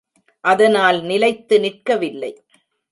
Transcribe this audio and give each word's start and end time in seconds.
அதனால் 0.43 0.99
நிலைத்து 1.01 1.59
நிற்கவில்லை. 1.59 2.33